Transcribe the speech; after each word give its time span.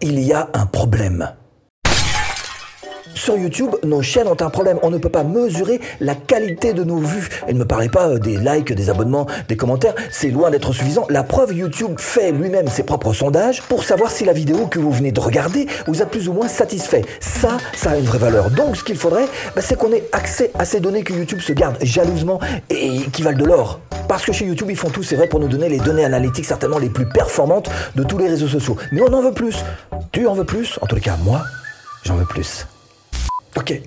il 0.00 0.18
y 0.20 0.32
a 0.32 0.48
un 0.54 0.66
problème. 0.66 1.28
Sur 3.14 3.36
YouTube, 3.36 3.70
nos 3.82 4.02
chaînes 4.02 4.28
ont 4.28 4.40
un 4.40 4.50
problème. 4.50 4.78
On 4.82 4.90
ne 4.90 4.98
peut 4.98 5.08
pas 5.08 5.24
mesurer 5.24 5.80
la 6.00 6.14
qualité 6.14 6.72
de 6.72 6.84
nos 6.84 6.98
vues. 6.98 7.28
Et 7.48 7.52
ne 7.52 7.58
me 7.58 7.64
parlez 7.64 7.88
pas 7.88 8.08
euh, 8.08 8.18
des 8.18 8.36
likes, 8.36 8.72
des 8.72 8.90
abonnements, 8.90 9.26
des 9.48 9.56
commentaires. 9.56 9.94
C'est 10.10 10.30
loin 10.30 10.50
d'être 10.50 10.72
suffisant. 10.72 11.06
La 11.10 11.22
preuve, 11.22 11.52
YouTube 11.54 11.98
fait 11.98 12.32
lui-même 12.32 12.68
ses 12.68 12.82
propres 12.82 13.12
sondages 13.12 13.62
pour 13.62 13.84
savoir 13.84 14.10
si 14.10 14.24
la 14.24 14.32
vidéo 14.32 14.66
que 14.66 14.78
vous 14.78 14.90
venez 14.90 15.12
de 15.12 15.20
regarder 15.20 15.66
vous 15.86 16.02
a 16.02 16.06
plus 16.06 16.28
ou 16.28 16.32
moins 16.32 16.48
satisfait. 16.48 17.02
Ça, 17.20 17.58
ça 17.74 17.90
a 17.90 17.96
une 17.96 18.04
vraie 18.04 18.18
valeur. 18.18 18.50
Donc, 18.50 18.76
ce 18.76 18.84
qu'il 18.84 18.96
faudrait, 18.96 19.26
bah, 19.54 19.62
c'est 19.62 19.76
qu'on 19.76 19.92
ait 19.92 20.04
accès 20.12 20.50
à 20.58 20.64
ces 20.64 20.80
données 20.80 21.02
que 21.02 21.12
YouTube 21.12 21.40
se 21.40 21.52
garde 21.52 21.76
jalousement 21.82 22.40
et 22.68 23.00
qui 23.12 23.22
valent 23.22 23.38
de 23.38 23.44
l'or. 23.44 23.80
Parce 24.08 24.24
que 24.24 24.32
chez 24.32 24.44
YouTube, 24.44 24.68
ils 24.70 24.76
font 24.76 24.90
tout, 24.90 25.02
c'est 25.02 25.16
vrai, 25.16 25.28
pour 25.28 25.40
nous 25.40 25.48
donner 25.48 25.68
les 25.68 25.78
données 25.78 26.04
analytiques 26.04 26.46
certainement 26.46 26.78
les 26.78 26.90
plus 26.90 27.06
performantes 27.06 27.70
de 27.94 28.02
tous 28.02 28.18
les 28.18 28.28
réseaux 28.28 28.48
sociaux. 28.48 28.76
Mais 28.92 29.00
on 29.02 29.12
en 29.12 29.22
veut 29.22 29.32
plus. 29.32 29.56
Tu 30.10 30.26
en 30.26 30.34
veux 30.34 30.44
plus? 30.44 30.78
En 30.80 30.86
tous 30.86 30.96
les 30.96 31.00
cas, 31.00 31.16
moi, 31.22 31.42
j'en 32.02 32.16
veux 32.16 32.24
plus. 32.24 32.66
Ok. 33.56 33.80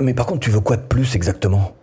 Mais 0.00 0.14
par 0.14 0.26
contre, 0.26 0.40
tu 0.40 0.50
veux 0.50 0.60
quoi 0.60 0.76
de 0.76 0.82
plus 0.82 1.14
exactement? 1.16 1.74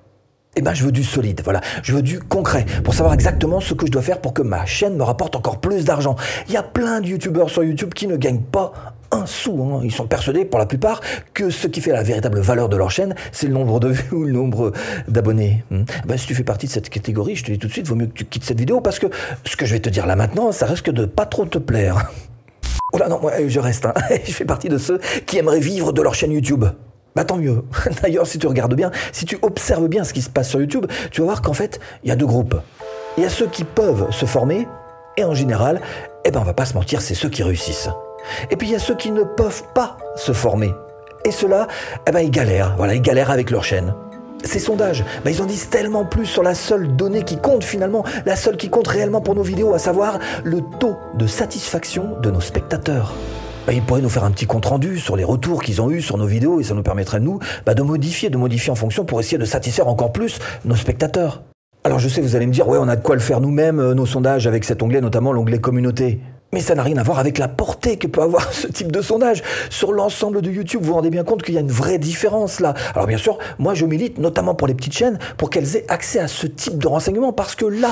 Eh 0.56 0.62
ben, 0.62 0.74
je 0.74 0.84
veux 0.84 0.92
du 0.92 1.04
solide, 1.04 1.42
voilà. 1.44 1.62
Je 1.84 1.94
veux 1.94 2.02
du 2.02 2.20
concret 2.20 2.66
pour 2.84 2.96
savoir 2.96 3.14
exactement 3.14 3.60
ce 3.60 3.76
que 3.76 3.86
je 3.86 3.92
dois 3.92 4.02
faire 4.02 4.20
pour 4.20 4.34
que 4.34 4.42
ma 4.42 4.66
chaîne 4.66 4.98
me 4.98 5.04
rapporte 5.04 5.36
encore 5.36 5.60
plus 5.60 5.86
d'argent. 5.86 6.16
Il 6.48 6.54
y 6.54 6.58
a 6.58 6.64
plein 6.64 7.00
de 7.00 7.08
youtubeurs 7.08 7.52
sur 7.52 7.64
YouTube 7.64 7.94
qui 7.94 8.08
ne 8.08 8.18
gagnent 8.18 8.42
pas 8.42 8.74
un 9.12 9.28
sou. 9.28 9.62
Hein. 9.62 9.82
Ils 9.84 9.92
sont 9.92 10.08
persuadés, 10.08 10.46
pour 10.46 10.58
la 10.58 10.66
plupart, 10.66 11.02
que 11.36 11.52
ce 11.52 11.68
qui 11.68 11.80
fait 11.80 11.92
la 11.92 12.02
véritable 12.02 12.40
valeur 12.40 12.70
de 12.70 12.76
leur 12.76 12.90
chaîne, 12.90 13.14
c'est 13.32 13.46
le 13.46 13.54
nombre 13.54 13.80
de 13.80 13.90
vues 13.90 14.16
ou 14.16 14.24
le 14.24 14.32
nombre 14.32 14.72
d'abonnés. 15.08 15.64
Hmm. 15.70 15.84
Ben, 16.08 16.18
si 16.18 16.26
tu 16.26 16.34
fais 16.34 16.44
partie 16.44 16.66
de 16.66 16.72
cette 16.72 16.90
catégorie, 16.90 17.36
je 17.36 17.44
te 17.44 17.52
dis 17.52 17.60
tout 17.60 17.68
de 17.68 17.72
suite, 17.72 17.88
vaut 17.88 17.96
mieux 17.96 18.08
que 18.08 18.14
tu 18.14 18.26
quittes 18.26 18.44
cette 18.44 18.60
vidéo 18.60 18.82
parce 18.82 18.98
que 18.98 19.08
ce 19.46 19.56
que 19.56 19.68
je 19.68 19.74
vais 19.74 19.80
te 19.80 19.90
dire 19.90 20.08
là 20.08 20.16
maintenant, 20.16 20.52
ça 20.52 20.66
risque 20.66 20.90
de 20.90 21.06
pas 21.06 21.28
trop 21.28 21.46
te 21.46 21.60
plaire. 21.60 22.12
Oh 22.94 22.98
là 22.98 23.10
non, 23.10 23.20
moi, 23.20 23.34
je 23.46 23.60
reste. 23.60 23.86
Hein. 23.86 23.94
je 24.24 24.32
fais 24.32 24.46
partie 24.46 24.70
de 24.70 24.78
ceux 24.78 25.00
qui 25.26 25.38
aimeraient 25.38 25.60
vivre 25.60 25.92
de 25.92 26.02
leur 26.02 26.16
chaîne 26.16 26.32
YouTube. 26.32 26.64
Bah 27.18 27.26
tant 27.26 27.36
mieux. 27.36 27.64
D'ailleurs, 28.02 28.26
si 28.26 28.40
tu 28.40 28.48
regardes 28.48 28.76
bien, 28.76 28.92
si 29.12 29.26
tu 29.26 29.38
observes 29.42 29.90
bien 29.90 30.06
ce 30.06 30.14
qui 30.14 30.22
se 30.22 30.30
passe 30.30 30.50
sur 30.50 30.62
YouTube, 30.62 30.86
tu 31.12 31.20
vas 31.20 31.26
voir 31.26 31.42
qu'en 31.42 31.52
fait, 31.52 31.82
il 32.04 32.10
y 32.10 32.12
a 32.14 32.16
deux 32.16 32.26
groupes. 32.26 32.56
Il 33.18 33.24
y 33.24 33.26
a 33.26 33.30
ceux 33.30 33.48
qui 33.48 33.66
peuvent 33.66 34.10
se 34.12 34.26
former, 34.26 34.68
et 35.18 35.26
en 35.26 35.34
général, 35.34 35.82
eh 36.24 36.32
ben 36.32 36.40
on 36.40 36.44
va 36.44 36.54
pas 36.54 36.66
se 36.66 36.76
mentir, 36.76 37.02
c'est 37.02 37.16
ceux 37.16 37.30
qui 37.30 37.44
réussissent. 37.44 37.90
Et 38.52 38.56
puis 38.56 38.70
il 38.70 38.72
y 38.72 38.76
a 38.76 38.80
ceux 38.80 38.96
qui 38.96 39.12
ne 39.12 39.24
peuvent 39.24 39.64
pas 39.74 39.98
se 40.16 40.32
former. 40.32 40.74
Et 41.26 41.32
ceux-là, 41.32 41.68
eh 42.08 42.12
ben 42.12 42.22
ils 42.22 42.32
galèrent. 42.32 42.76
Voilà, 42.78 42.94
ils 42.94 43.02
galèrent 43.02 43.32
avec 43.32 43.50
leur 43.50 43.66
chaîne. 43.66 43.94
Ces 44.44 44.60
sondages, 44.60 45.04
bah, 45.24 45.32
ils 45.32 45.42
en 45.42 45.46
disent 45.46 45.70
tellement 45.70 46.06
plus 46.06 46.26
sur 46.26 46.44
la 46.44 46.56
seule 46.56 46.96
donnée 46.96 47.24
qui 47.24 47.38
compte 47.38 47.64
finalement, 47.64 48.04
la 48.26 48.36
seule 48.36 48.58
qui 48.58 48.70
compte 48.70 48.88
réellement 48.88 49.22
pour 49.22 49.36
nos 49.36 49.42
vidéos, 49.42 49.74
à 49.74 49.80
savoir 49.80 50.20
le 50.44 50.62
taux 50.80 50.96
de 51.16 51.28
satisfaction 51.28 52.20
de 52.22 52.32
nos 52.32 52.42
spectateurs. 52.42 53.14
Bah, 53.66 53.74
ils 53.74 53.82
pourraient 53.82 54.02
nous 54.02 54.10
faire 54.10 54.24
un 54.24 54.32
petit 54.32 54.46
compte 54.46 54.66
rendu 54.66 54.98
sur 54.98 55.18
les 55.18 55.26
retours 55.26 55.62
qu'ils 55.62 55.82
ont 55.82 55.92
eus 55.92 56.02
sur 56.02 56.18
nos 56.18 56.26
vidéos 56.26 56.62
et 56.62 56.64
ça 56.64 56.74
nous 56.74 56.84
permettrait 56.84 57.20
nous 57.20 57.40
bah, 57.66 57.74
de 57.74 57.82
modifier, 57.82 58.30
de 58.30 58.38
modifier 58.38 58.72
en 58.72 58.76
fonction 58.76 59.04
pour 59.04 59.20
essayer 59.20 59.38
de 59.38 59.46
satisfaire 59.46 59.88
encore 59.90 60.14
plus 60.14 60.40
nos 60.64 60.76
spectateurs. 60.76 61.44
Alors 61.84 62.00
je 62.00 62.08
sais, 62.08 62.22
vous 62.22 62.36
allez 62.36 62.48
me 62.48 62.52
dire, 62.52 62.68
ouais, 62.68 62.78
on 62.80 62.88
a 62.88 62.96
de 62.96 63.02
quoi 63.02 63.16
le 63.16 63.22
faire 63.22 63.42
nous-mêmes, 63.42 63.80
euh, 63.80 63.94
nos 63.94 64.06
sondages 64.06 64.48
avec 64.48 64.64
cet 64.64 64.82
onglet, 64.84 65.02
notamment 65.02 65.34
l'onglet 65.34 65.60
communauté. 65.60 66.20
Mais 66.54 66.62
ça 66.62 66.76
n'a 66.76 66.84
rien 66.84 66.98
à 66.98 67.04
voir 67.04 67.20
avec 67.20 67.38
la 67.38 67.48
portée 67.48 67.98
que 67.98 68.08
peut 68.08 68.22
avoir 68.22 68.54
ce 68.54 68.68
type 68.68 68.92
de 68.92 69.02
sondage. 69.02 69.44
Sur 69.70 69.92
l'ensemble 69.92 70.42
de 70.42 70.50
YouTube, 70.50 70.82
vous 70.82 70.88
vous 70.88 70.94
rendez 70.94 71.10
bien 71.10 71.24
compte 71.24 71.44
qu'il 71.44 71.56
y 71.56 71.58
a 71.58 71.62
une 71.62 71.72
vraie 71.72 72.00
différence 72.00 72.60
là. 72.60 72.74
Alors 72.94 73.08
bien 73.08 73.18
sûr, 73.18 73.38
moi 73.60 73.74
je 73.74 73.86
milite, 73.86 74.18
notamment 74.18 74.56
pour 74.56 74.68
les 74.68 74.74
petites 74.74 74.94
chaînes, 74.94 75.20
pour 75.38 75.50
qu'elles 75.50 75.76
aient 75.76 75.86
accès 75.90 76.20
à 76.20 76.28
ce 76.28 76.48
type 76.48 76.78
de 76.78 76.88
renseignements, 76.88 77.34
parce 77.34 77.56
que 77.56 77.66
là, 77.66 77.92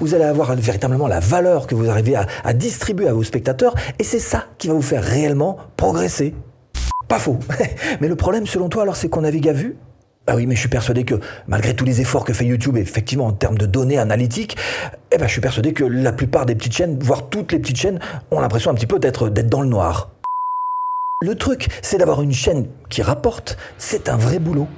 vous 0.00 0.14
allez 0.14 0.24
avoir 0.24 0.54
véritablement 0.56 1.06
la 1.06 1.20
valeur 1.20 1.66
que 1.66 1.74
vous 1.74 1.88
arrivez 1.88 2.16
à, 2.16 2.26
à 2.44 2.52
distribuer 2.52 3.08
à 3.08 3.12
vos 3.12 3.22
spectateurs, 3.22 3.74
et 3.98 4.04
c'est 4.04 4.18
ça 4.18 4.46
qui 4.58 4.68
va 4.68 4.74
vous 4.74 4.82
faire 4.82 5.02
réellement 5.02 5.56
progresser. 5.76 6.34
Pas 7.08 7.18
faux. 7.18 7.38
Mais 8.00 8.08
le 8.08 8.16
problème, 8.16 8.46
selon 8.46 8.68
toi, 8.68 8.82
alors, 8.82 8.96
c'est 8.96 9.08
qu'on 9.08 9.22
navigue 9.22 9.48
à 9.48 9.52
vue 9.52 9.76
bah 10.26 10.34
oui, 10.36 10.46
mais 10.46 10.54
je 10.54 10.60
suis 10.60 10.68
persuadé 10.68 11.04
que 11.04 11.16
malgré 11.48 11.74
tous 11.74 11.84
les 11.84 12.00
efforts 12.00 12.24
que 12.24 12.32
fait 12.32 12.44
YouTube, 12.44 12.76
effectivement 12.76 13.26
en 13.26 13.32
termes 13.32 13.58
de 13.58 13.66
données 13.66 13.98
analytiques, 13.98 14.56
eh 15.10 15.18
ben, 15.18 15.26
je 15.26 15.32
suis 15.32 15.40
persuadé 15.40 15.72
que 15.72 15.82
la 15.84 16.12
plupart 16.12 16.46
des 16.46 16.54
petites 16.54 16.74
chaînes, 16.74 16.98
voire 17.00 17.28
toutes 17.28 17.50
les 17.50 17.58
petites 17.58 17.76
chaînes, 17.76 17.98
ont 18.30 18.40
l'impression 18.40 18.70
un 18.70 18.74
petit 18.74 18.86
peu 18.86 19.00
d'être 19.00 19.28
dans 19.28 19.62
le 19.62 19.68
noir. 19.68 20.10
Le 21.22 21.34
truc, 21.34 21.68
c'est 21.82 21.98
d'avoir 21.98 22.22
une 22.22 22.32
chaîne 22.32 22.66
qui 22.88 23.02
rapporte, 23.02 23.56
c'est 23.78 24.08
un 24.08 24.16
vrai 24.16 24.38
boulot. 24.38 24.68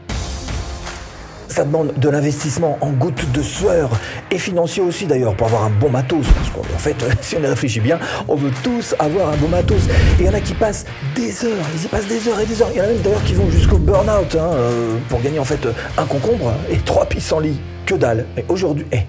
Ça 1.49 1.65
demande 1.65 1.93
de 1.97 2.09
l'investissement 2.09 2.79
en 2.81 2.91
gouttes 2.91 3.31
de 3.33 3.43
sueur 3.43 3.91
et 4.31 4.39
financier 4.39 4.83
aussi 4.83 5.07
d'ailleurs 5.07 5.37
pour 5.37 5.47
avoir 5.47 5.65
un 5.65 5.71
bon 5.71 5.91
matos. 5.91 6.27
Parce 6.27 6.51
qu'en 6.51 6.79
fait, 6.79 6.97
si 7.21 7.37
on 7.37 7.43
y 7.43 7.47
réfléchit 7.47 7.81
bien, 7.81 7.99
on 8.29 8.37
veut 8.37 8.53
tous 8.63 8.95
avoir 8.99 9.31
un 9.31 9.37
bon 9.37 9.49
matos. 9.49 9.87
Et 10.19 10.23
il 10.23 10.27
y 10.27 10.29
en 10.29 10.35
a 10.35 10.41
qui 10.41 10.55
passent 10.55 10.87
des 11.15 11.45
heures, 11.45 11.65
ils 11.75 11.85
y 11.85 11.89
passent 11.89 12.09
des 12.09 12.29
heures 12.29 12.41
et 12.41 12.47
des 12.47 12.61
heures. 12.61 12.71
Il 12.73 12.79
y 12.79 12.81
en 12.81 12.85
a 12.85 12.89
même 12.89 13.03
d'ailleurs 13.03 13.25
qui 13.25 13.35
vont 13.35 13.51
jusqu'au 13.51 13.79
burn-out 13.79 14.35
hein, 14.35 14.51
euh, 14.53 14.97
pour 15.09 15.21
gagner 15.21 15.39
en 15.39 15.45
fait 15.45 15.67
un 15.99 16.05
concombre 16.05 16.53
et 16.71 16.79
trois 16.79 17.07
pissenlits. 17.07 17.61
Que 17.87 17.97
dalle. 17.97 18.25
Mais 18.35 18.47
aujourd'hui, 18.49 18.87
eh, 18.93 19.01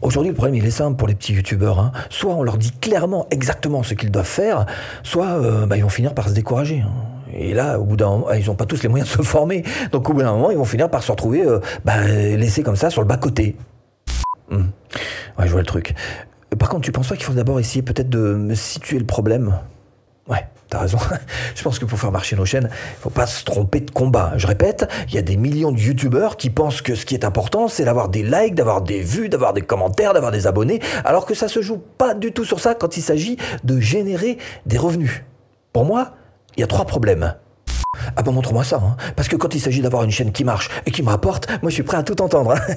Aujourd'hui, 0.00 0.30
le 0.30 0.36
problème, 0.36 0.54
il 0.54 0.64
est 0.64 0.70
simple 0.70 0.96
pour 0.96 1.08
les 1.08 1.14
petits 1.14 1.32
youtubeurs. 1.32 1.80
Hein. 1.80 1.92
Soit 2.08 2.32
on 2.32 2.42
leur 2.42 2.56
dit 2.56 2.70
clairement 2.70 3.26
exactement 3.30 3.82
ce 3.82 3.94
qu'ils 3.94 4.12
doivent 4.12 4.26
faire, 4.26 4.66
soit 5.02 5.26
euh, 5.26 5.66
bah, 5.66 5.76
ils 5.76 5.82
vont 5.82 5.88
finir 5.88 6.14
par 6.14 6.28
se 6.28 6.34
décourager. 6.34 6.84
Hein. 6.86 7.17
Et 7.34 7.54
là, 7.54 7.78
au 7.78 7.84
bout 7.84 7.96
d'un 7.96 8.08
moment, 8.10 8.32
ils 8.32 8.46
n'ont 8.46 8.54
pas 8.54 8.66
tous 8.66 8.82
les 8.82 8.88
moyens 8.88 9.10
de 9.10 9.16
se 9.16 9.22
former. 9.22 9.64
Donc 9.92 10.08
au 10.08 10.12
bout 10.12 10.22
d'un 10.22 10.32
moment, 10.32 10.50
ils 10.50 10.56
vont 10.56 10.64
finir 10.64 10.90
par 10.90 11.02
se 11.02 11.10
retrouver 11.10 11.44
euh, 11.44 11.60
bah, 11.84 12.06
laissés 12.06 12.62
comme 12.62 12.76
ça 12.76 12.90
sur 12.90 13.00
le 13.02 13.08
bas-côté. 13.08 13.56
Hum. 14.50 14.70
Ouais, 15.38 15.46
je 15.46 15.50
vois 15.50 15.60
le 15.60 15.66
truc. 15.66 15.94
Par 16.58 16.68
contre, 16.68 16.82
tu 16.82 16.92
penses 16.92 17.08
pas 17.08 17.16
qu'il 17.16 17.24
faut 17.24 17.34
d'abord 17.34 17.60
essayer 17.60 17.82
peut-être 17.82 18.08
de 18.08 18.54
situer 18.54 18.98
le 18.98 19.04
problème? 19.04 19.54
Ouais, 20.28 20.46
t'as 20.68 20.80
raison. 20.80 20.98
Je 21.54 21.62
pense 21.62 21.78
que 21.78 21.86
pour 21.86 21.98
faire 21.98 22.12
marcher 22.12 22.36
nos 22.36 22.44
chaînes, 22.44 22.68
il 22.70 23.00
faut 23.00 23.10
pas 23.10 23.26
se 23.26 23.44
tromper 23.44 23.80
de 23.80 23.90
combat. 23.90 24.32
Je 24.36 24.46
répète, 24.46 24.86
il 25.08 25.14
y 25.14 25.18
a 25.18 25.22
des 25.22 25.36
millions 25.36 25.72
de 25.72 25.78
youtubeurs 25.78 26.36
qui 26.36 26.50
pensent 26.50 26.82
que 26.82 26.94
ce 26.94 27.06
qui 27.06 27.14
est 27.14 27.24
important, 27.24 27.68
c'est 27.68 27.84
d'avoir 27.84 28.10
des 28.10 28.22
likes, 28.22 28.54
d'avoir 28.54 28.82
des 28.82 29.00
vues, 29.00 29.28
d'avoir 29.28 29.54
des 29.54 29.62
commentaires, 29.62 30.12
d'avoir 30.12 30.30
des 30.30 30.46
abonnés, 30.46 30.80
alors 31.04 31.24
que 31.24 31.34
ça 31.34 31.48
se 31.48 31.62
joue 31.62 31.78
pas 31.78 32.14
du 32.14 32.32
tout 32.32 32.44
sur 32.44 32.60
ça 32.60 32.74
quand 32.74 32.96
il 32.96 33.02
s'agit 33.02 33.38
de 33.64 33.80
générer 33.80 34.38
des 34.66 34.76
revenus. 34.76 35.24
Pour 35.72 35.84
moi, 35.84 36.12
il 36.58 36.60
y 36.60 36.64
a 36.64 36.66
trois 36.66 36.84
problèmes. 36.84 37.34
Ah 38.16 38.22
ben 38.22 38.32
montre-moi 38.32 38.64
ça, 38.64 38.80
hein. 38.82 38.96
parce 39.16 39.28
que 39.28 39.36
quand 39.36 39.54
il 39.54 39.60
s'agit 39.60 39.80
d'avoir 39.80 40.02
une 40.02 40.10
chaîne 40.10 40.32
qui 40.32 40.44
marche 40.44 40.68
et 40.86 40.90
qui 40.90 41.02
me 41.02 41.08
rapporte, 41.08 41.48
moi 41.62 41.70
je 41.70 41.74
suis 41.74 41.82
prêt 41.84 41.96
à 41.96 42.02
tout 42.02 42.20
entendre. 42.20 42.52
Hein. 42.52 42.60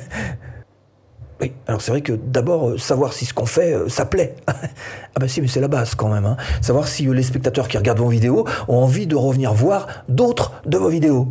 Oui, 1.41 1.53
alors 1.65 1.81
c'est 1.81 1.89
vrai 1.89 2.01
que 2.01 2.13
d'abord, 2.13 2.69
euh, 2.69 2.77
savoir 2.77 3.13
si 3.13 3.25
ce 3.25 3.33
qu'on 3.33 3.47
fait, 3.47 3.73
euh, 3.73 3.89
ça 3.89 4.05
plaît. 4.05 4.35
ah 4.47 5.19
bah 5.19 5.27
si, 5.27 5.41
mais 5.41 5.47
c'est 5.47 5.59
la 5.59 5.67
base 5.67 5.95
quand 5.95 6.07
même. 6.07 6.23
Hein. 6.23 6.37
Savoir 6.61 6.87
si 6.87 7.07
euh, 7.07 7.13
les 7.13 7.23
spectateurs 7.23 7.67
qui 7.67 7.79
regardent 7.79 7.97
vos 7.97 8.09
vidéos 8.09 8.45
ont 8.67 8.77
envie 8.77 9.07
de 9.07 9.15
revenir 9.15 9.51
voir 9.51 9.87
d'autres 10.07 10.51
de 10.67 10.77
vos 10.77 10.89
vidéos. 10.89 11.29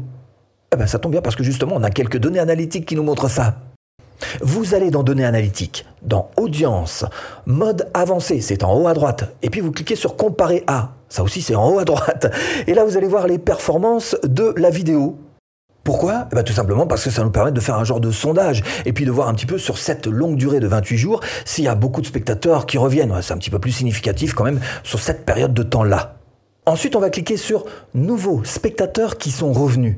Ah 0.72 0.76
ben 0.76 0.88
ça 0.88 0.98
tombe 0.98 1.12
bien 1.12 1.22
parce 1.22 1.36
que 1.36 1.44
justement, 1.44 1.76
on 1.76 1.84
a 1.84 1.90
quelques 1.90 2.18
données 2.18 2.40
analytiques 2.40 2.86
qui 2.86 2.96
nous 2.96 3.04
montrent 3.04 3.30
ça. 3.30 3.54
Vous 4.40 4.74
allez 4.74 4.90
dans 4.90 5.02
Données 5.02 5.24
analytiques, 5.24 5.86
dans 6.02 6.30
Audience, 6.36 7.04
Mode 7.46 7.88
avancé, 7.94 8.40
c'est 8.40 8.64
en 8.64 8.74
haut 8.74 8.88
à 8.88 8.94
droite, 8.94 9.34
et 9.42 9.50
puis 9.50 9.60
vous 9.60 9.72
cliquez 9.72 9.96
sur 9.96 10.16
Comparer 10.16 10.64
à, 10.66 10.90
ça 11.08 11.22
aussi 11.22 11.42
c'est 11.42 11.54
en 11.54 11.68
haut 11.68 11.78
à 11.78 11.84
droite, 11.84 12.32
et 12.66 12.74
là 12.74 12.84
vous 12.84 12.96
allez 12.96 13.08
voir 13.08 13.26
les 13.26 13.38
performances 13.38 14.16
de 14.24 14.54
la 14.56 14.70
vidéo. 14.70 15.18
Pourquoi? 15.82 16.28
Eh 16.30 16.34
ben, 16.34 16.42
Tout 16.42 16.52
simplement 16.52 16.86
parce 16.86 17.04
que 17.04 17.10
ça 17.10 17.24
nous 17.24 17.30
permet 17.30 17.52
de 17.52 17.60
faire 17.60 17.76
un 17.76 17.84
genre 17.84 18.00
de 18.00 18.10
sondage 18.10 18.62
et 18.84 18.92
puis 18.92 19.04
de 19.04 19.10
voir 19.10 19.28
un 19.28 19.34
petit 19.34 19.46
peu 19.46 19.58
sur 19.58 19.78
cette 19.78 20.06
longue 20.06 20.36
durée 20.36 20.60
de 20.60 20.66
28 20.66 20.98
jours 20.98 21.20
s'il 21.44 21.64
y 21.64 21.68
a 21.68 21.74
beaucoup 21.74 22.00
de 22.00 22.06
spectateurs 22.06 22.66
qui 22.66 22.78
reviennent. 22.78 23.14
C'est 23.22 23.32
un 23.32 23.38
petit 23.38 23.50
peu 23.50 23.58
plus 23.58 23.72
significatif 23.72 24.34
quand 24.34 24.44
même 24.44 24.60
sur 24.82 25.00
cette 25.00 25.24
période 25.24 25.54
de 25.54 25.62
temps-là. 25.62 26.19
Ensuite, 26.66 26.94
on 26.94 27.00
va 27.00 27.10
cliquer 27.10 27.36
sur 27.36 27.64
Nouveaux 27.94 28.44
spectateurs 28.44 29.16
qui 29.16 29.30
sont 29.30 29.52
revenus. 29.52 29.96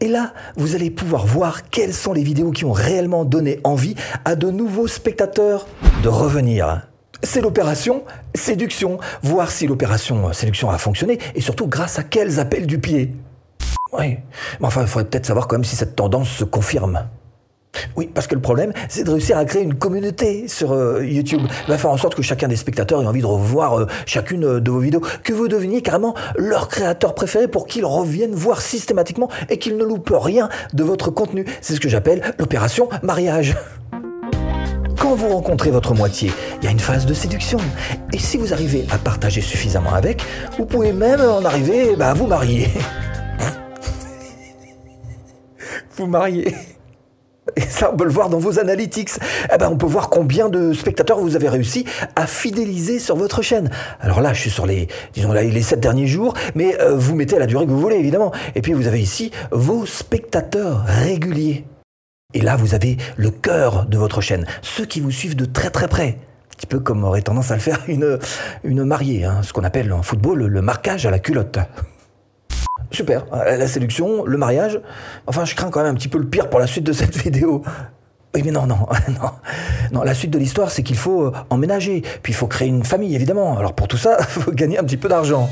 Et 0.00 0.08
là, 0.08 0.32
vous 0.56 0.74
allez 0.76 0.90
pouvoir 0.90 1.26
voir 1.26 1.68
quelles 1.68 1.92
sont 1.92 2.12
les 2.12 2.22
vidéos 2.22 2.52
qui 2.52 2.64
ont 2.64 2.72
réellement 2.72 3.24
donné 3.24 3.60
envie 3.64 3.96
à 4.24 4.36
de 4.36 4.50
nouveaux 4.50 4.86
spectateurs 4.86 5.66
de 6.02 6.08
revenir. 6.08 6.86
C'est 7.22 7.40
l'opération 7.40 8.04
séduction, 8.34 8.98
voir 9.22 9.50
si 9.50 9.66
l'opération 9.66 10.32
séduction 10.32 10.70
a 10.70 10.78
fonctionné 10.78 11.18
et 11.34 11.40
surtout 11.40 11.66
grâce 11.66 11.98
à 11.98 12.04
quels 12.04 12.38
appels 12.38 12.66
du 12.66 12.78
pied. 12.78 13.12
Oui, 13.92 14.18
mais 14.60 14.66
enfin, 14.66 14.82
il 14.82 14.88
faudrait 14.88 15.08
peut-être 15.08 15.26
savoir 15.26 15.48
quand 15.48 15.56
même 15.56 15.64
si 15.64 15.76
cette 15.76 15.96
tendance 15.96 16.28
se 16.28 16.44
confirme. 16.44 17.08
Oui, 17.96 18.10
parce 18.12 18.26
que 18.26 18.34
le 18.34 18.40
problème, 18.40 18.72
c'est 18.88 19.04
de 19.04 19.10
réussir 19.10 19.36
à 19.36 19.44
créer 19.44 19.62
une 19.62 19.74
communauté 19.74 20.48
sur 20.48 20.72
euh, 20.72 21.04
YouTube. 21.04 21.42
Il 21.68 21.74
faire 21.76 21.90
en 21.90 21.96
sorte 21.96 22.14
que 22.14 22.22
chacun 22.22 22.48
des 22.48 22.56
spectateurs 22.56 23.02
ait 23.02 23.06
envie 23.06 23.20
de 23.20 23.26
revoir 23.26 23.78
euh, 23.80 23.86
chacune 24.06 24.44
euh, 24.44 24.60
de 24.60 24.70
vos 24.70 24.80
vidéos, 24.80 25.02
que 25.22 25.32
vous 25.32 25.48
deveniez 25.48 25.82
carrément 25.82 26.14
leur 26.36 26.68
créateur 26.68 27.14
préféré 27.14 27.48
pour 27.48 27.66
qu'ils 27.66 27.84
reviennent 27.84 28.34
voir 28.34 28.60
systématiquement 28.60 29.28
et 29.48 29.58
qu'ils 29.58 29.76
ne 29.76 29.84
loupent 29.84 30.14
rien 30.14 30.48
de 30.72 30.84
votre 30.84 31.10
contenu. 31.10 31.44
C'est 31.60 31.74
ce 31.74 31.80
que 31.80 31.88
j'appelle 31.88 32.34
l'opération 32.38 32.88
mariage. 33.02 33.56
Quand 34.98 35.14
vous 35.14 35.28
rencontrez 35.28 35.70
votre 35.70 35.94
moitié, 35.94 36.32
il 36.60 36.64
y 36.64 36.68
a 36.68 36.70
une 36.70 36.80
phase 36.80 37.04
de 37.04 37.12
séduction. 37.12 37.58
Et 38.12 38.18
si 38.18 38.38
vous 38.38 38.52
arrivez 38.52 38.86
à 38.90 38.98
partager 38.98 39.40
suffisamment 39.42 39.92
avec, 39.92 40.22
vous 40.56 40.64
pouvez 40.64 40.92
même 40.92 41.20
en 41.20 41.44
arriver 41.44 41.94
bah, 41.96 42.10
à 42.10 42.14
vous 42.14 42.26
marier. 42.26 42.68
vous 45.96 46.06
marier. 46.06 46.54
Ça, 47.74 47.90
on 47.92 47.96
peut 47.96 48.04
le 48.04 48.10
voir 48.10 48.28
dans 48.28 48.38
vos 48.38 48.60
analytics. 48.60 49.10
Eh 49.52 49.58
ben, 49.58 49.68
on 49.68 49.76
peut 49.76 49.86
voir 49.86 50.08
combien 50.08 50.48
de 50.48 50.72
spectateurs 50.72 51.18
vous 51.18 51.34
avez 51.34 51.48
réussi 51.48 51.84
à 52.14 52.28
fidéliser 52.28 53.00
sur 53.00 53.16
votre 53.16 53.42
chaîne. 53.42 53.68
Alors 53.98 54.20
là, 54.20 54.32
je 54.32 54.42
suis 54.42 54.50
sur 54.50 54.64
les, 54.64 54.86
disons 55.12 55.32
les 55.32 55.60
7 55.60 55.80
derniers 55.80 56.06
jours, 56.06 56.34
mais 56.54 56.80
euh, 56.80 56.94
vous 56.94 57.16
mettez 57.16 57.36
la 57.36 57.46
durée 57.46 57.66
que 57.66 57.70
vous 57.72 57.80
voulez, 57.80 57.96
évidemment. 57.96 58.30
Et 58.54 58.62
puis, 58.62 58.74
vous 58.74 58.86
avez 58.86 59.00
ici 59.00 59.32
vos 59.50 59.86
spectateurs 59.86 60.84
réguliers. 60.86 61.64
Et 62.32 62.42
là, 62.42 62.54
vous 62.54 62.76
avez 62.76 62.96
le 63.16 63.32
cœur 63.32 63.86
de 63.86 63.98
votre 63.98 64.20
chaîne, 64.20 64.46
ceux 64.62 64.86
qui 64.86 65.00
vous 65.00 65.10
suivent 65.10 65.34
de 65.34 65.44
très 65.44 65.70
très 65.70 65.88
près. 65.88 66.18
Un 66.52 66.56
petit 66.56 66.66
peu 66.68 66.78
comme 66.78 67.02
aurait 67.02 67.22
tendance 67.22 67.50
à 67.50 67.54
le 67.54 67.60
faire 67.60 67.80
une, 67.88 68.20
une 68.62 68.84
mariée, 68.84 69.24
hein, 69.24 69.40
ce 69.42 69.52
qu'on 69.52 69.64
appelle 69.64 69.92
en 69.92 70.04
football 70.04 70.46
le 70.46 70.62
marquage 70.62 71.06
à 71.06 71.10
la 71.10 71.18
culotte. 71.18 71.58
Super, 72.94 73.26
la 73.32 73.66
séduction, 73.66 74.24
le 74.24 74.38
mariage. 74.38 74.80
Enfin, 75.26 75.44
je 75.44 75.54
crains 75.54 75.70
quand 75.70 75.82
même 75.82 75.92
un 75.92 75.94
petit 75.94 76.08
peu 76.08 76.18
le 76.18 76.26
pire 76.26 76.48
pour 76.48 76.60
la 76.60 76.66
suite 76.66 76.84
de 76.84 76.92
cette 76.94 77.16
vidéo. 77.16 77.62
Oui, 78.34 78.42
mais 78.44 78.50
non, 78.50 78.66
non, 78.66 78.86
non. 79.08 79.30
Non, 79.92 80.02
la 80.02 80.14
suite 80.14 80.30
de 80.30 80.38
l'histoire, 80.38 80.70
c'est 80.70 80.82
qu'il 80.82 80.96
faut 80.96 81.24
euh, 81.24 81.32
emménager, 81.50 82.02
puis 82.22 82.32
il 82.32 82.36
faut 82.36 82.46
créer 82.46 82.68
une 82.68 82.84
famille, 82.84 83.14
évidemment. 83.14 83.58
Alors 83.58 83.74
pour 83.74 83.88
tout 83.88 83.96
ça, 83.96 84.16
il 84.20 84.24
faut 84.42 84.52
gagner 84.52 84.78
un 84.78 84.84
petit 84.84 84.96
peu 84.96 85.08
d'argent. 85.08 85.48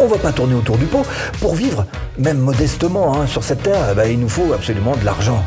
On 0.00 0.06
va 0.06 0.16
pas 0.16 0.32
tourner 0.32 0.54
autour 0.54 0.78
du 0.78 0.86
pot. 0.86 1.04
Pour 1.40 1.54
vivre, 1.54 1.86
même 2.18 2.38
modestement, 2.38 3.18
hein, 3.20 3.26
sur 3.26 3.42
cette 3.42 3.62
terre, 3.62 3.94
bah, 3.94 4.06
il 4.06 4.20
nous 4.20 4.28
faut 4.28 4.52
absolument 4.52 4.96
de 4.96 5.04
l'argent. 5.04 5.42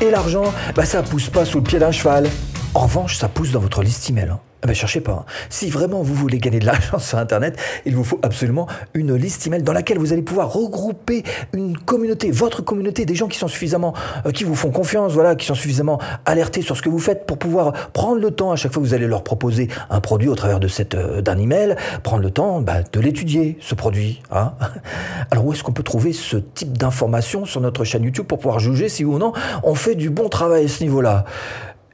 Et 0.00 0.10
l'argent, 0.10 0.44
bah, 0.74 0.84
ça 0.84 1.02
pousse 1.02 1.28
pas 1.28 1.44
sous 1.44 1.58
le 1.58 1.64
pied 1.64 1.78
d'un 1.78 1.92
cheval. 1.92 2.26
En 2.74 2.80
revanche, 2.80 3.16
ça 3.16 3.28
pousse 3.28 3.52
dans 3.52 3.60
votre 3.60 3.82
liste 3.82 4.08
email. 4.08 4.30
Hein. 4.30 4.40
Eh 4.62 4.66
ben, 4.66 4.74
cherchez 4.74 5.00
pas. 5.00 5.12
Hein. 5.12 5.24
Si 5.48 5.70
vraiment 5.70 6.02
vous 6.02 6.14
voulez 6.14 6.38
gagner 6.38 6.58
de 6.58 6.66
l'argent 6.66 6.98
sur 6.98 7.18
Internet, 7.18 7.58
il 7.86 7.96
vous 7.96 8.04
faut 8.04 8.20
absolument 8.22 8.66
une 8.92 9.14
liste 9.14 9.46
email 9.46 9.62
dans 9.62 9.72
laquelle 9.72 9.98
vous 9.98 10.12
allez 10.12 10.22
pouvoir 10.22 10.52
regrouper 10.52 11.22
une 11.54 11.78
communauté, 11.78 12.30
votre 12.30 12.62
communauté, 12.62 13.06
des 13.06 13.14
gens 13.14 13.28
qui 13.28 13.38
sont 13.38 13.48
suffisamment, 13.48 13.94
euh, 14.26 14.32
qui 14.32 14.44
vous 14.44 14.54
font 14.54 14.70
confiance, 14.70 15.12
voilà, 15.12 15.34
qui 15.34 15.46
sont 15.46 15.54
suffisamment 15.54 15.98
alertés 16.26 16.60
sur 16.60 16.76
ce 16.76 16.82
que 16.82 16.90
vous 16.90 16.98
faites 16.98 17.26
pour 17.26 17.38
pouvoir 17.38 17.72
prendre 17.92 18.20
le 18.20 18.30
temps 18.30 18.52
à 18.52 18.56
chaque 18.56 18.72
fois 18.72 18.82
que 18.82 18.86
vous 18.86 18.94
allez 18.94 19.06
leur 19.06 19.24
proposer 19.24 19.68
un 19.88 20.00
produit 20.00 20.28
au 20.28 20.34
travers 20.34 20.60
de 20.60 20.68
cette 20.68 20.94
euh, 20.94 21.22
d'un 21.22 21.38
email, 21.38 21.76
prendre 22.02 22.22
le 22.22 22.30
temps 22.30 22.60
bah, 22.60 22.82
de 22.92 23.00
l'étudier 23.00 23.56
ce 23.60 23.74
produit. 23.74 24.20
Hein. 24.30 24.52
Alors 25.30 25.46
où 25.46 25.52
est-ce 25.54 25.62
qu'on 25.62 25.72
peut 25.72 25.82
trouver 25.82 26.12
ce 26.12 26.36
type 26.36 26.76
d'informations 26.76 27.46
sur 27.46 27.62
notre 27.62 27.84
chaîne 27.84 28.04
YouTube 28.04 28.26
pour 28.26 28.38
pouvoir 28.38 28.58
juger 28.58 28.88
si 28.88 29.04
ou 29.04 29.18
non 29.18 29.32
on 29.62 29.74
fait 29.74 29.94
du 29.94 30.10
bon 30.10 30.28
travail 30.28 30.66
à 30.66 30.68
ce 30.68 30.82
niveau-là? 30.82 31.24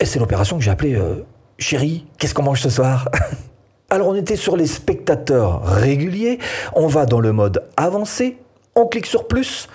Et 0.01 0.05
c'est 0.05 0.19
l'opération 0.19 0.59
que 0.59 0.65
j'ai 0.65 0.71
appelée 0.71 0.95
euh, 0.95 1.25
Chérie, 1.59 2.05
qu'est-ce 2.19 2.35
qu'on 2.35 2.43
mange 2.43 2.61
ce 2.61 2.71
soir? 2.71 3.09
Alors 3.91 4.09
on 4.09 4.15
était 4.15 4.37
sur 4.37 4.57
les 4.57 4.67
spectateurs 4.67 5.65
réguliers, 5.65 6.39
on 6.75 6.87
va 6.87 7.07
dans 7.07 7.21
le 7.21 7.33
mode 7.33 7.63
avancé, 7.77 8.37
on 8.75 8.87
clique 8.87 9.07
sur 9.07 9.27
plus, 9.27 9.69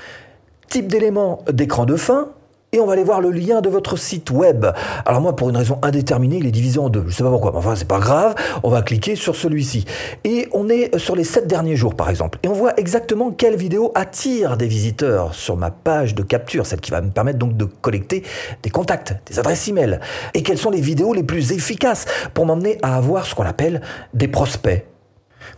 type 0.69 0.87
d'élément 0.87 1.43
d'écran 1.51 1.85
de 1.85 1.95
fin, 1.95 2.29
et 2.73 2.79
on 2.79 2.85
va 2.85 2.93
aller 2.93 3.03
voir 3.03 3.19
le 3.19 3.31
lien 3.31 3.59
de 3.59 3.67
votre 3.67 3.97
site 3.97 4.31
web. 4.31 4.65
Alors 5.05 5.19
moi, 5.19 5.35
pour 5.35 5.49
une 5.49 5.57
raison 5.57 5.77
indéterminée, 5.81 6.37
il 6.37 6.45
est 6.45 6.51
divisé 6.51 6.79
en 6.79 6.89
deux. 6.89 7.03
Je 7.07 7.13
sais 7.13 7.23
pas 7.23 7.29
pourquoi, 7.29 7.51
mais 7.51 7.57
enfin, 7.57 7.75
c'est 7.75 7.87
pas 7.87 7.99
grave. 7.99 8.33
On 8.63 8.69
va 8.69 8.81
cliquer 8.81 9.17
sur 9.17 9.35
celui-ci. 9.35 9.83
Et 10.23 10.47
on 10.53 10.69
est 10.69 10.97
sur 10.97 11.17
les 11.17 11.25
sept 11.25 11.47
derniers 11.47 11.75
jours, 11.75 11.95
par 11.95 12.09
exemple. 12.09 12.39
Et 12.43 12.47
on 12.47 12.53
voit 12.53 12.73
exactement 12.79 13.31
quelle 13.31 13.57
vidéo 13.57 13.91
attire 13.93 14.55
des 14.55 14.67
visiteurs 14.67 15.35
sur 15.35 15.57
ma 15.57 15.69
page 15.69 16.15
de 16.15 16.23
capture, 16.23 16.65
celle 16.65 16.79
qui 16.79 16.91
va 16.91 17.01
me 17.01 17.09
permettre 17.09 17.39
donc 17.39 17.57
de 17.57 17.65
collecter 17.65 18.23
des 18.63 18.69
contacts, 18.69 19.15
des 19.25 19.37
adresses 19.37 19.67
email. 19.67 19.99
Et 20.33 20.41
quelles 20.41 20.57
sont 20.57 20.71
les 20.71 20.79
vidéos 20.79 21.13
les 21.13 21.23
plus 21.23 21.51
efficaces 21.51 22.05
pour 22.33 22.45
m'emmener 22.45 22.77
à 22.83 22.95
avoir 22.95 23.25
ce 23.25 23.35
qu'on 23.35 23.43
appelle 23.43 23.81
des 24.13 24.29
prospects? 24.29 24.90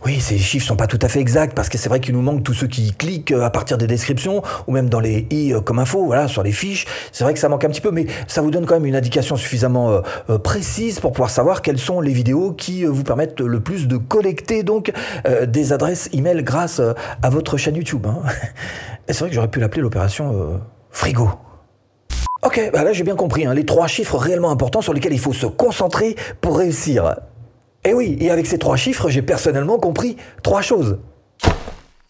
Oui, 0.04 0.20
ces 0.20 0.36
chiffres 0.36 0.66
sont 0.66 0.76
pas 0.76 0.86
tout 0.86 0.98
à 1.00 1.08
fait 1.08 1.20
exacts 1.20 1.54
parce 1.54 1.70
que 1.70 1.78
c'est 1.78 1.88
vrai 1.88 1.98
qu'il 1.98 2.14
nous 2.14 2.20
manque 2.20 2.42
tous 2.42 2.52
ceux 2.52 2.66
qui 2.66 2.92
cliquent 2.92 3.32
euh, 3.32 3.42
à 3.42 3.48
partir 3.48 3.78
des 3.78 3.86
descriptions 3.86 4.42
ou 4.66 4.72
même 4.72 4.90
dans 4.90 5.00
les 5.00 5.26
i 5.30 5.54
euh, 5.54 5.62
comme 5.62 5.78
info, 5.78 6.04
voilà, 6.04 6.28
sur 6.28 6.42
les 6.42 6.52
fiches. 6.52 6.84
C'est 7.10 7.24
vrai 7.24 7.32
que 7.32 7.40
ça 7.40 7.48
manque 7.48 7.64
un 7.64 7.70
petit 7.70 7.80
peu, 7.80 7.90
mais 7.90 8.04
ça 8.26 8.42
vous 8.42 8.50
donne 8.50 8.66
quand 8.66 8.74
même 8.74 8.84
une 8.84 8.96
indication 8.96 9.36
suffisamment 9.36 10.02
euh, 10.28 10.38
précise 10.38 11.00
pour 11.00 11.12
pouvoir 11.12 11.30
savoir 11.30 11.62
quelles 11.62 11.78
sont 11.78 12.02
les 12.02 12.12
vidéos 12.12 12.52
qui 12.52 12.84
vous 12.84 13.02
permettent 13.02 13.40
le 13.40 13.60
plus 13.60 13.88
de 13.88 13.96
collecter 13.96 14.62
donc 14.62 14.92
des 15.46 15.72
adresses 15.72 16.10
email 16.12 16.42
grâce 16.42 16.80
à 17.22 17.30
votre 17.30 17.56
chaîne 17.56 17.76
YouTube. 17.76 18.06
Hein. 18.06 18.18
c'est 19.08 19.20
vrai 19.20 19.30
que 19.30 19.34
j'aurais 19.34 19.48
pu 19.48 19.60
l'appeler 19.60 19.80
l'opération 19.80 20.60
frigo. 20.90 21.30
Ok, 22.42 22.70
bah 22.72 22.84
là 22.84 22.92
j'ai 22.92 23.04
bien 23.04 23.16
compris, 23.16 23.46
hein, 23.46 23.54
les 23.54 23.64
trois 23.64 23.86
chiffres 23.86 24.18
réellement 24.18 24.50
importants 24.50 24.82
sur 24.82 24.92
lesquels 24.92 25.14
il 25.14 25.20
faut 25.20 25.32
se 25.32 25.46
concentrer 25.46 26.16
pour 26.40 26.58
réussir. 26.58 27.14
Et 27.86 27.90
eh 27.90 27.94
oui, 27.94 28.16
et 28.18 28.30
avec 28.30 28.46
ces 28.46 28.56
trois 28.56 28.76
chiffres, 28.76 29.10
j'ai 29.10 29.20
personnellement 29.20 29.78
compris 29.78 30.16
trois 30.42 30.62
choses. 30.62 31.00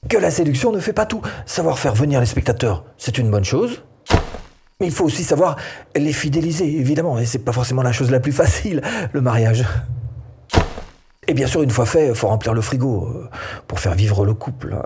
Que 0.08 0.16
la 0.16 0.30
séduction 0.30 0.70
ne 0.70 0.78
fait 0.78 0.92
pas 0.92 1.04
tout. 1.04 1.20
Savoir 1.46 1.80
faire 1.80 1.96
venir 1.96 2.20
les 2.20 2.26
spectateurs, 2.26 2.84
c'est 2.96 3.18
une 3.18 3.28
bonne 3.28 3.44
chose. 3.44 3.82
Mais 4.80 4.86
il 4.86 4.92
faut 4.92 5.04
aussi 5.04 5.24
savoir 5.24 5.56
les 5.96 6.12
fidéliser, 6.12 6.78
évidemment. 6.78 7.18
Et 7.18 7.26
c'est 7.26 7.40
pas 7.40 7.52
forcément 7.52 7.82
la 7.82 7.90
chose 7.90 8.12
la 8.12 8.20
plus 8.20 8.30
facile, 8.42 8.82
le 9.12 9.20
mariage. 9.20 9.64
Et 11.26 11.34
bien 11.34 11.48
sûr, 11.48 11.62
une 11.62 11.70
fois 11.70 11.86
fait, 11.86 12.08
il 12.08 12.14
faut 12.14 12.28
remplir 12.28 12.54
le 12.54 12.60
frigo 12.60 13.08
euh, 13.08 13.28
pour 13.66 13.80
faire 13.80 13.94
vivre 13.94 14.24
le 14.24 14.34
couple. 14.34 14.76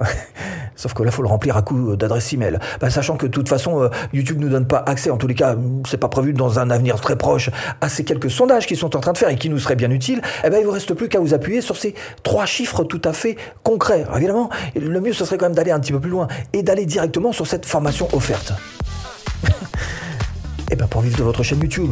Sauf 0.79 0.95
que 0.95 1.03
là, 1.03 1.11
faut 1.11 1.23
le 1.23 1.29
remplir 1.29 1.57
à 1.57 1.63
coup 1.63 1.97
d'adresse 1.97 2.33
email. 2.33 2.57
Ben, 2.81 2.89
sachant 2.89 3.17
que 3.17 3.27
de 3.27 3.33
toute 3.33 3.49
façon, 3.49 3.83
euh, 3.83 3.89
YouTube 4.13 4.39
ne 4.39 4.49
donne 4.49 4.67
pas 4.67 4.79
accès, 4.87 5.11
en 5.11 5.17
tous 5.17 5.27
les 5.27 5.35
cas, 5.35 5.57
c'est 5.89 5.97
pas 5.99 6.09
prévu 6.09 6.33
dans 6.33 6.61
un 6.61 6.71
avenir 6.71 7.01
très 7.01 7.17
proche, 7.17 7.51
à 7.81 7.89
ces 7.89 8.05
quelques 8.05 8.31
sondages 8.31 8.67
qu'ils 8.69 8.77
sont 8.77 8.95
en 8.95 9.01
train 9.01 9.13
de 9.13 9.19
faire 9.19 9.29
et 9.29 9.35
qui 9.35 9.51
nous 9.51 9.59
seraient 9.59 9.75
bien 9.75 9.91
utiles, 9.91 10.23
eh 10.45 10.51
ben, 10.51 10.59
il 10.61 10.65
vous 10.65 10.71
reste 10.71 10.95
plus 10.95 11.09
qu'à 11.09 11.19
vous 11.19 11.35
appuyer 11.35 11.63
sur 11.63 11.77
ces 11.77 11.97
trois 12.23 12.47
chiffres 12.47 12.85
tout 12.85 13.03
à 13.05 13.13
fait 13.13 13.37
concrets. 13.65 14.07
évidemment, 14.15 14.51
le 14.77 15.01
mieux, 15.01 15.13
ce 15.13 15.25
serait 15.25 15.37
quand 15.37 15.47
même 15.47 15.57
d'aller 15.57 15.73
un 15.73 15.81
petit 15.81 15.93
peu 15.93 16.01
plus 16.01 16.11
loin 16.11 16.29
et 16.53 16.63
d'aller 16.63 16.87
directement 16.87 17.33
sur 17.33 17.49
cette 17.49 17.67
formation 17.67 18.07
offerte. 18.13 18.53
et 19.45 19.51
eh 20.71 20.77
ben, 20.77 20.87
pour 20.87 21.01
vivre 21.01 21.19
de 21.19 21.25
votre 21.25 21.43
chaîne 21.43 21.61
YouTube. 21.61 21.91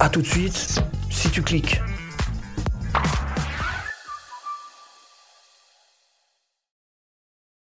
À 0.00 0.08
tout 0.08 0.22
de 0.22 0.26
suite, 0.26 0.80
si 1.10 1.28
tu 1.28 1.42
cliques. 1.42 1.82